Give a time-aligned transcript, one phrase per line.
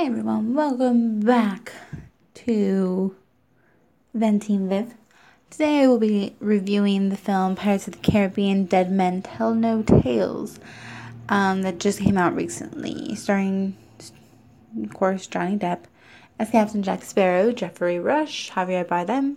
[0.00, 1.74] Hi everyone, welcome back
[2.32, 3.14] to
[4.14, 4.94] Venting Viv.
[5.50, 9.82] Today I will be reviewing the film Pirates of the Caribbean Dead Men Tell No
[9.82, 10.58] Tales
[11.28, 13.76] um, that just came out recently, starring,
[14.82, 15.80] of course, Johnny Depp
[16.38, 19.36] as Captain Jack Sparrow, Geoffrey Rush, Javier Bardem,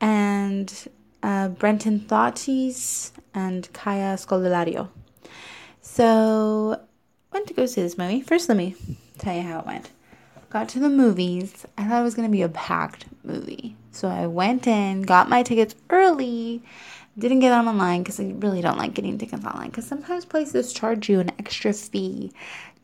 [0.00, 0.88] and
[1.22, 4.88] uh, Brenton Thwaites and Kaya Scodelario.
[5.80, 6.80] So,
[7.32, 8.20] went to go see this movie.
[8.20, 8.74] First, let me
[9.22, 9.90] tell you how it went.
[10.50, 11.64] Got to the movies.
[11.78, 13.76] I thought it was going to be a packed movie.
[13.90, 16.62] So I went in, got my tickets early,
[17.18, 20.72] didn't get them online because I really don't like getting tickets online because sometimes places
[20.72, 22.32] charge you an extra fee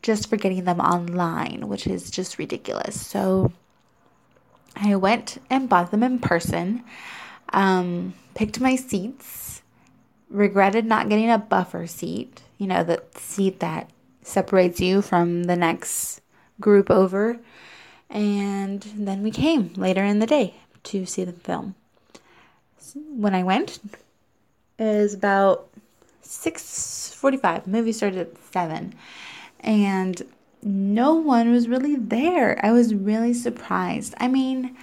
[0.01, 3.05] just for getting them online, which is just ridiculous.
[3.05, 3.51] So
[4.75, 6.83] I went and bought them in person,
[7.53, 9.61] um, picked my seats,
[10.29, 13.89] regretted not getting a buffer seat, you know, the seat that
[14.21, 16.21] separates you from the next
[16.59, 17.39] group over.
[18.09, 21.75] And then we came later in the day to see the film.
[22.93, 23.79] When I went,
[24.79, 25.67] was about
[26.23, 27.67] 6:45.
[27.67, 28.93] movie started at 7.
[29.59, 30.21] And
[30.61, 32.63] no one was really there.
[32.65, 34.13] I was really surprised.
[34.17, 34.75] I mean,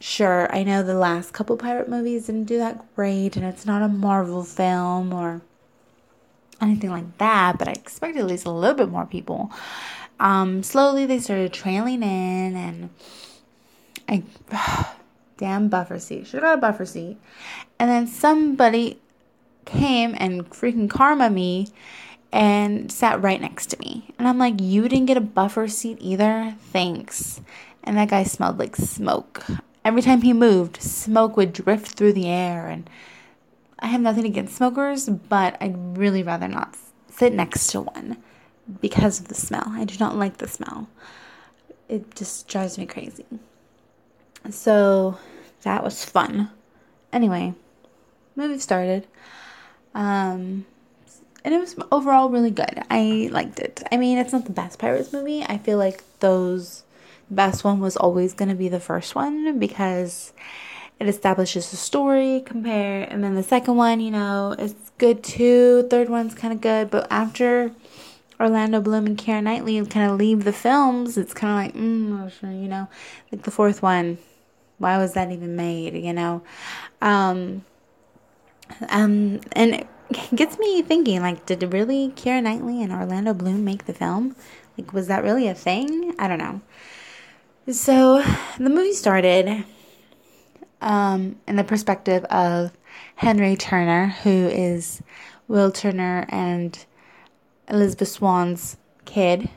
[0.00, 3.82] sure, I know the last couple pirate movies didn't do that great and it's not
[3.82, 5.42] a Marvel film or
[6.60, 9.50] anything like that, but I expected at least a little bit more people.
[10.20, 12.90] Um, slowly they started trailing in, and
[14.08, 14.22] I,
[15.36, 17.18] damn buffer seat, should have got a buffer seat.
[17.78, 19.00] And then somebody
[19.64, 21.68] came and freaking karma me
[22.32, 24.12] and sat right next to me.
[24.18, 26.56] And I'm like, You didn't get a buffer seat either?
[26.60, 27.40] Thanks.
[27.82, 29.44] And that guy smelled like smoke.
[29.84, 32.88] Every time he moved, smoke would drift through the air and
[33.78, 36.74] I have nothing against smokers, but I'd really rather not
[37.10, 38.16] sit next to one
[38.80, 39.64] because of the smell.
[39.68, 40.88] I do not like the smell.
[41.88, 43.26] It just drives me crazy.
[44.50, 45.18] So
[45.62, 46.50] that was fun.
[47.12, 47.54] Anyway,
[48.36, 49.06] movie started.
[49.94, 50.66] Um,
[51.44, 52.82] and it was overall really good.
[52.90, 53.82] I liked it.
[53.92, 55.42] I mean, it's not the best Pirates movie.
[55.42, 56.84] I feel like those
[57.30, 60.32] best one was always going to be the first one because
[60.98, 65.86] it establishes a story, compare, and then the second one, you know, is good too.
[65.90, 67.72] Third one's kind of good, but after
[68.40, 72.62] Orlando Bloom and Keira Knightley kind of leave the films, it's kind of like, mm,
[72.62, 72.88] you know,
[73.30, 74.18] like the fourth one.
[74.78, 75.94] Why was that even made?
[75.94, 76.42] You know,
[77.00, 77.64] um,
[78.88, 79.86] um, and it
[80.34, 84.34] gets me thinking, like, did really Keira Knightley and Orlando Bloom make the film?
[84.76, 86.14] Like, was that really a thing?
[86.18, 86.60] I don't know.
[87.70, 88.22] So
[88.58, 89.64] the movie started
[90.80, 92.72] um, in the perspective of
[93.16, 95.02] Henry Turner, who is
[95.48, 96.84] Will Turner and
[97.68, 99.48] Elizabeth Swann's kid.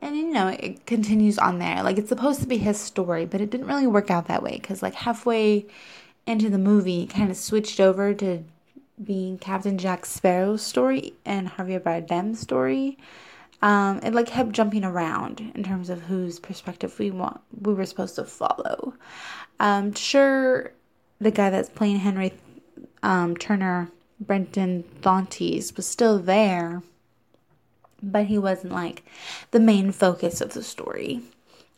[0.00, 1.82] And you know, it continues on there.
[1.82, 4.58] Like it's supposed to be his story, but it didn't really work out that way
[4.60, 5.66] because, like, halfway
[6.26, 8.44] into the movie, it kind of switched over to
[9.02, 12.98] being Captain Jack Sparrow's story and Javier Bardem's story.
[13.62, 17.86] Um, it like kept jumping around in terms of whose perspective we want we were
[17.86, 18.94] supposed to follow.
[19.60, 20.72] Um, sure,
[21.20, 22.34] the guy that's playing Henry
[23.02, 23.90] um, Turner,
[24.20, 26.82] Brenton Thwaites, was still there,
[28.02, 29.04] but he wasn't like
[29.50, 31.22] the main focus of the story.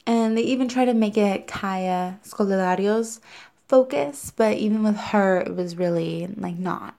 [0.06, 3.20] And they even tried to make it Kaya Scodelario's
[3.68, 6.94] focus, but even with her, it was really like not.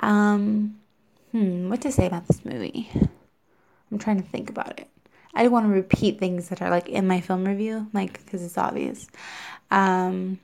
[0.00, 0.78] Um,
[1.32, 2.90] hmm, what to say about this movie?
[3.90, 4.88] I'm trying to think about it.
[5.34, 8.42] I don't want to repeat things that are like in my film review, like because
[8.42, 9.08] it's obvious.
[9.70, 10.40] Um,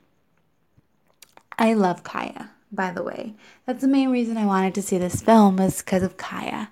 [1.57, 3.35] I love Kaya, by the way.
[3.65, 6.69] That's the main reason I wanted to see this film is because of Kaya.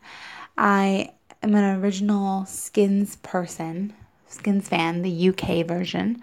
[0.58, 3.94] I am an original Skins person,
[4.28, 6.22] Skins fan, the UK version,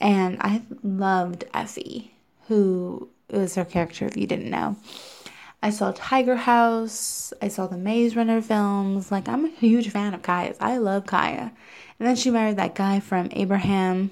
[0.00, 2.12] and I loved Effie,
[2.48, 4.76] who was her character if you didn't know.
[5.62, 7.32] I saw Tiger House.
[7.40, 9.10] I saw the Maze Runner films.
[9.10, 10.58] Like, I'm a huge fan of Kaya's.
[10.60, 11.52] I love Kaya.
[11.98, 14.10] And then she married that guy from Abraham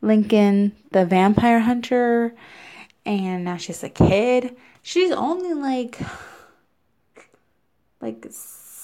[0.00, 2.34] Lincoln, the vampire hunter.
[3.04, 4.56] And now she's a kid.
[4.80, 5.98] She's only like,
[8.00, 8.26] like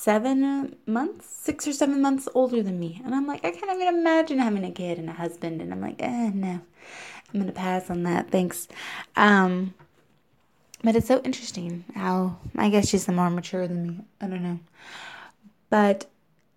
[0.02, 3.00] seven months, six or seven months older than me.
[3.04, 5.62] And I'm like, I can't even imagine having a kid and a husband.
[5.62, 8.28] And I'm like, eh, no, I'm going to pass on that.
[8.30, 8.66] Thanks.
[9.14, 9.74] Um,
[10.82, 13.98] but it's so interesting how I guess she's more mature than me.
[14.20, 14.58] I don't know.
[15.70, 16.06] But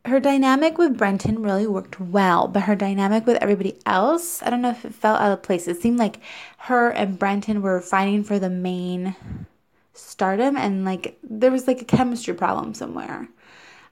[0.05, 4.63] her dynamic with Brenton really worked well, but her dynamic with everybody else, I don't
[4.63, 5.67] know if it felt out of place.
[5.67, 6.19] It seemed like
[6.57, 9.15] her and Brenton were fighting for the main
[9.93, 13.29] stardom and like there was like a chemistry problem somewhere.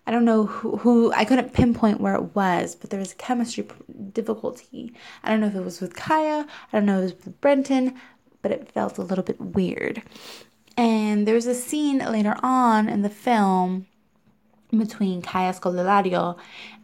[0.06, 3.16] I don't know who, who, I couldn't pinpoint where it was, but there was a
[3.16, 3.66] chemistry
[4.12, 4.94] difficulty.
[5.24, 7.42] I don't know if it was with Kaya, I don't know if it was with
[7.42, 7.96] Brenton,
[8.42, 10.04] but it felt a little bit weird.
[10.76, 13.88] And there was a scene later on in the film
[14.78, 16.38] between Kaya Scodelario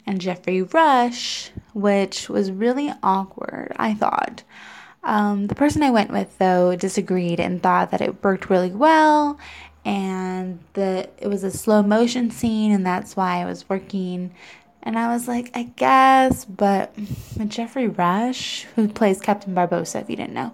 [0.06, 4.44] and Geoffrey Rush, which was really awkward, I thought.
[5.04, 9.40] Um, the person I went with, though, disagreed and thought that it worked really well
[9.86, 14.32] and the it was a slow motion scene, and that's why I was working.
[14.82, 16.94] And I was like, I guess, but
[17.48, 20.54] Geoffrey Rush, who plays Captain Barbossa, if you didn't know,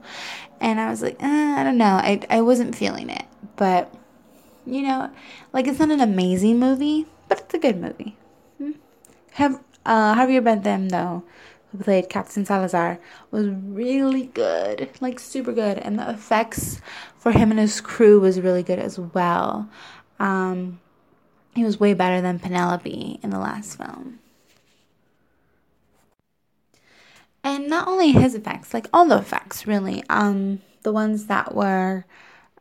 [0.59, 3.25] and I was like, eh, I don't know, I, I wasn't feeling it,
[3.55, 3.93] but
[4.65, 5.11] you know,
[5.53, 8.15] like it's not an amazing movie, but it's a good movie.
[8.57, 8.71] Hmm?
[9.33, 11.23] Have uh, Javier Bardem though,
[11.75, 12.99] who played Captain Salazar,
[13.31, 16.81] was really good, like super good, and the effects
[17.17, 19.69] for him and his crew was really good as well.
[20.19, 20.79] Um,
[21.55, 24.19] he was way better than Penelope in the last film.
[27.43, 30.03] And not only his effects, like all the effects, really.
[30.09, 32.05] Um, the ones that were,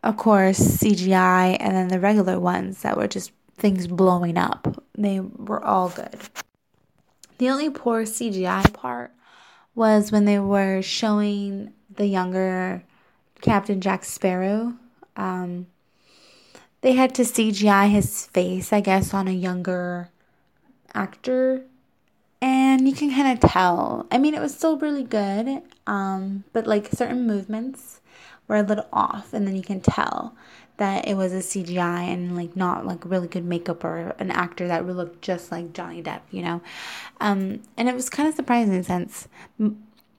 [0.03, 4.83] of course, CGI, and then the regular ones that were just things blowing up.
[4.97, 6.19] They were all good.
[7.39, 9.13] The only poor CGI part
[9.75, 12.85] was when they were showing the younger
[13.41, 14.75] Captain Jack Sparrow.
[15.17, 15.67] Um,
[16.81, 20.11] they had to CGI his face, I guess, on a younger
[20.95, 21.65] actor.
[22.41, 24.07] And you can kind of tell.
[24.11, 28.01] I mean, it was still really good, um, but like certain movements
[28.47, 30.37] were a little off, and then you can tell
[30.77, 34.67] that it was a CGI and like not like really good makeup or an actor
[34.69, 36.61] that would look just like Johnny Depp, you know.
[37.21, 39.29] Um, and it was kind of surprising since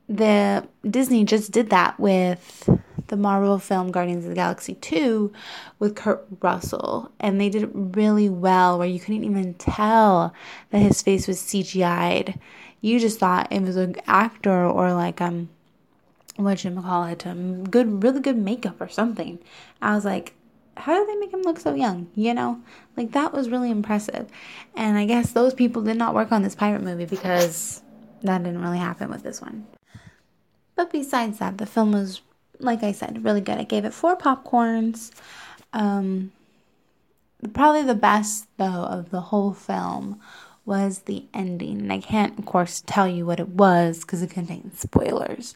[0.07, 2.69] the Disney just did that with
[3.07, 5.31] the Marvel film Guardians of the Galaxy 2
[5.79, 10.33] with Kurt Russell and they did it really well where you couldn't even tell
[10.71, 12.39] that his face was CGI'd.
[12.81, 15.49] You just thought it was an actor or like um
[16.37, 19.39] what you call it, um, good really good makeup or something.
[19.81, 20.33] I was like,
[20.77, 22.09] how do they make him look so young?
[22.15, 22.61] You know,
[22.97, 24.29] like that was really impressive.
[24.75, 27.81] And I guess those people did not work on this pirate movie because
[28.23, 29.65] that didn't really happen with this one.
[30.75, 32.21] But besides that, the film was,
[32.59, 33.57] like I said, really good.
[33.57, 35.11] I gave it four popcorns.
[35.71, 36.31] Um,
[37.53, 40.19] probably the best, though, of the whole film
[40.65, 41.79] was the ending.
[41.79, 45.55] And I can't, of course, tell you what it was because it contains spoilers.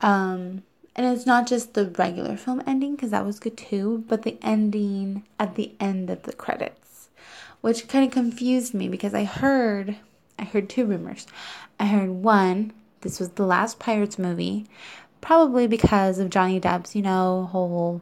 [0.00, 0.62] Um,
[0.98, 4.36] and it's not just the regular film ending, because that was good too, but the
[4.42, 7.08] ending at the end of the credits,
[7.60, 9.96] which kind of confused me because I heard,
[10.40, 11.28] I heard two rumors.
[11.78, 12.72] I heard one,
[13.02, 14.66] this was the last Pirates movie,
[15.20, 18.00] probably because of Johnny Depp's, you know, whole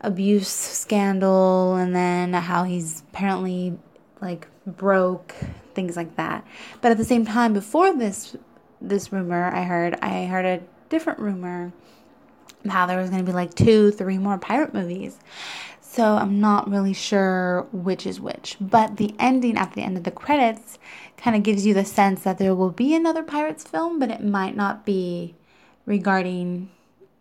[0.00, 3.76] abuse scandal and then how he's apparently
[4.20, 5.34] like broke,
[5.74, 6.46] things like that.
[6.80, 8.36] But at the same time, before this
[8.80, 11.72] this rumor, I heard I heard a different rumor
[12.68, 15.18] how there was going to be like two, three more pirate movies.
[15.80, 18.56] So I'm not really sure which is which.
[18.60, 20.78] But the ending at the end of the credits
[21.16, 24.22] kind of gives you the sense that there will be another Pirates film, but it
[24.22, 25.34] might not be
[25.86, 26.70] regarding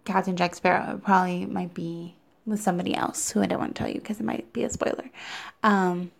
[0.06, 0.95] Captain Jack Sparrow.
[0.95, 2.15] It probably might be
[2.45, 4.69] with somebody else who I don't want to tell you because it might be a
[4.69, 5.09] spoiler.
[5.63, 6.12] Um,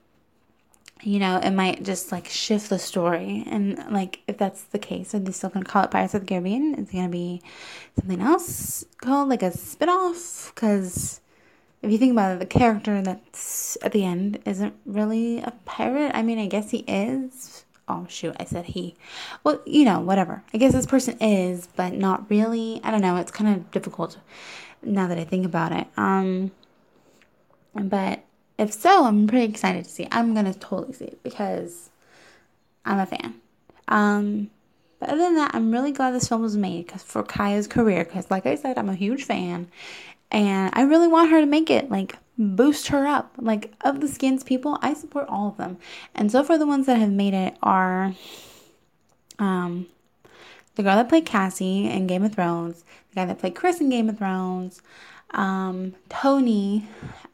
[1.02, 3.44] you know, it might just like shift the story.
[3.48, 6.28] And like, if that's the case, are they still gonna call it Pirates of the
[6.28, 6.76] Caribbean?
[6.76, 7.42] Is it gonna be
[7.98, 10.54] something else called like a spinoff?
[10.54, 11.22] Because
[11.82, 16.12] if you think about it, the character that's at the end isn't really a pirate.
[16.14, 17.66] I mean, I guess he is.
[17.88, 18.96] Oh shoot, I said he.
[19.44, 20.44] Well, you know, whatever.
[20.54, 22.82] I guess this person is, but not really.
[22.84, 23.16] I don't know.
[23.18, 24.18] It's kind of difficult
[24.84, 25.88] now that I think about it.
[25.98, 26.52] Um,
[27.74, 28.24] but
[28.60, 30.08] if so, I'm pretty excited to see.
[30.12, 31.90] I'm gonna totally see it because
[32.86, 33.36] I'm a fan.
[33.88, 34.52] Um,
[35.00, 38.04] but other than that, I'm really glad this film was made because for Kaya's career.
[38.04, 39.72] Because like I said, I'm a huge fan,
[40.30, 41.90] and I really want her to make it.
[41.90, 43.34] Like boost her up.
[43.38, 45.78] Like of the skins people, I support all of them.
[46.14, 48.14] And so far, the ones that have made it are,
[49.40, 49.88] um,
[50.76, 53.90] the girl that played Cassie in Game of Thrones, the guy that played Chris in
[53.90, 54.82] Game of Thrones,
[55.32, 56.88] um, Tony,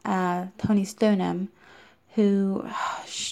[0.04, 1.48] uh, Tony Stonem,
[2.14, 2.66] who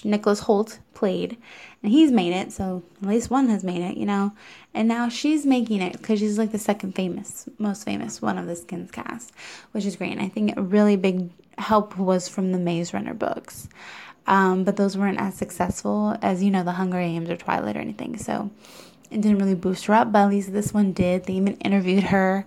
[0.03, 1.37] Nicholas Hoult played,
[1.81, 2.51] and he's made it.
[2.51, 4.31] So at least one has made it, you know.
[4.73, 8.47] And now she's making it because she's like the second famous, most famous one of
[8.47, 9.31] the Skins cast,
[9.71, 10.11] which is great.
[10.11, 13.67] And I think a really big help was from the Maze Runner books.
[14.27, 17.79] Um, but those weren't as successful as you know the Hunger Games or Twilight or
[17.79, 18.17] anything.
[18.17, 18.49] So
[19.11, 21.25] it didn't really boost her up, but at least this one did.
[21.25, 22.45] They even interviewed her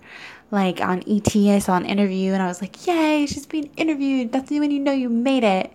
[0.51, 4.31] like on ET, I saw an interview and I was like, yay, she's being interviewed.
[4.31, 5.71] That's when you know you made it.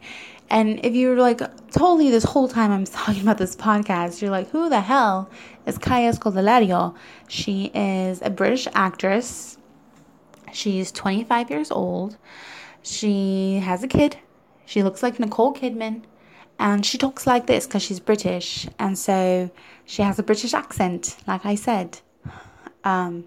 [0.50, 4.50] And if you're like totally this whole time I'm talking about this podcast, you're like,
[4.50, 5.30] who the hell
[5.66, 6.94] is Kaya Scodelario?
[7.28, 9.58] She is a British actress.
[10.52, 12.16] She's 25 years old.
[12.82, 14.18] She has a kid.
[14.66, 16.02] She looks like Nicole Kidman.
[16.58, 18.68] And she talks like this because she's British.
[18.78, 19.50] And so
[19.84, 21.98] she has a British accent, like I said.
[22.84, 23.24] Um,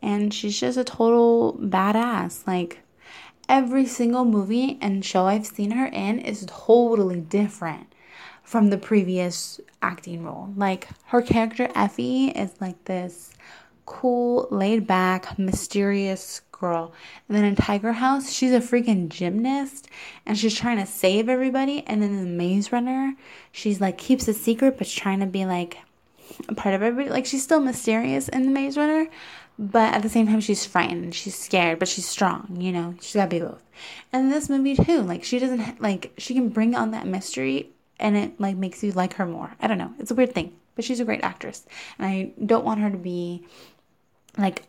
[0.00, 2.46] and she's just a total badass.
[2.46, 2.80] Like,
[3.48, 7.92] every single movie and show I've seen her in is totally different
[8.42, 10.52] from the previous acting role.
[10.56, 13.32] Like, her character, Effie, is like this
[13.86, 16.92] cool, laid back, mysterious girl.
[17.28, 19.88] And then in Tiger House, she's a freaking gymnast
[20.24, 21.84] and she's trying to save everybody.
[21.86, 23.14] And then in the Maze Runner,
[23.50, 25.76] she's like keeps a secret but trying to be like
[26.48, 27.10] a part of everybody.
[27.10, 29.08] Like she's still mysterious in the Maze Runner,
[29.58, 32.56] but at the same time she's frightened, she's scared, but she's strong.
[32.58, 33.62] You know, she's gotta be both.
[34.12, 38.16] And this movie too, like she doesn't like she can bring on that mystery and
[38.16, 39.52] it like makes you like her more.
[39.60, 41.66] I don't know, it's a weird thing, but she's a great actress,
[41.98, 43.44] and I don't want her to be
[44.38, 44.62] like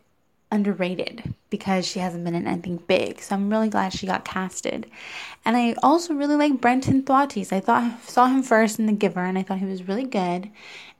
[0.53, 3.19] underrated because she hasn't been in anything big.
[3.19, 4.89] So I'm really glad she got casted.
[5.43, 7.51] And I also really like Brenton Thwaites.
[7.51, 10.49] I thought saw him first in The Giver and I thought he was really good.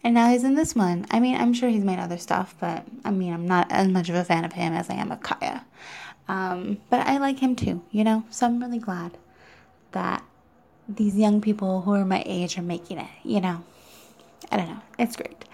[0.04, 1.06] And now he's in this one.
[1.12, 4.10] I mean, I'm sure he's made other stuff, but I mean, I'm not as much
[4.10, 5.66] of a fan of him as I am of Kaya.
[6.28, 8.24] Um, but I like him too, you know?
[8.32, 9.18] So I'm really glad
[9.92, 10.24] that
[10.90, 13.64] these young people who are my age are making it, you know?
[14.52, 14.82] I don't know.
[14.98, 15.46] It's great.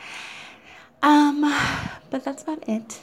[1.04, 1.42] Um,
[2.10, 3.02] but that's about it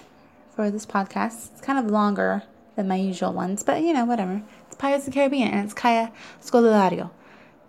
[0.56, 1.52] for this podcast.
[1.52, 2.42] It's kind of longer
[2.74, 4.42] than my usual ones, but you know, whatever.
[4.66, 6.10] It's Pirates of the Caribbean and it's Kaya
[6.42, 7.10] Scodelario.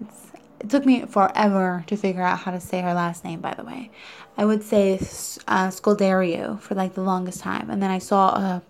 [0.01, 3.53] It's, it took me forever to figure out how to say her last name, by
[3.53, 3.91] the way.
[4.37, 8.63] I would say uh, Scoldario for like the longest time, and then I saw a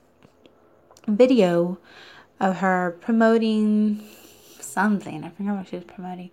[1.07, 1.77] video
[2.39, 4.03] of her promoting
[4.59, 5.24] something.
[5.24, 6.31] I forget what she was promoting.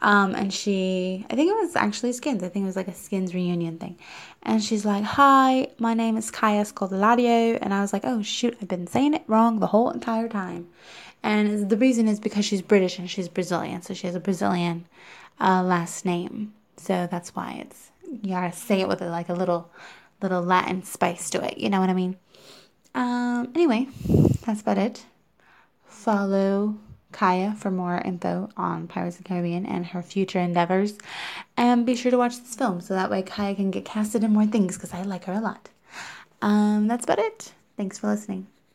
[0.00, 2.42] Um, and she, I think it was actually Skins.
[2.42, 3.98] I think it was like a Skins reunion thing.
[4.42, 7.58] And she's like, Hi, my name is Kaya Scodelario.
[7.60, 10.68] And I was like, Oh, shoot, I've been saying it wrong the whole entire time.
[11.22, 13.82] And the reason is because she's British and she's Brazilian.
[13.82, 14.86] So she has a Brazilian
[15.40, 16.54] uh, last name.
[16.76, 17.90] So that's why it's,
[18.22, 19.68] you gotta say it with a, like a little,
[20.22, 21.58] little Latin spice to it.
[21.58, 22.16] You know what I mean?
[22.94, 23.88] Um, anyway,
[24.46, 25.04] that's about it.
[25.86, 26.76] Follow
[27.12, 30.98] Kaya for more info on Pirates of the Caribbean and her future endeavors.
[31.56, 34.32] And be sure to watch this film so that way Kaya can get casted in
[34.32, 35.68] more things because I like her a lot.
[36.42, 37.52] Um, that's about it.
[37.76, 38.46] Thanks for listening.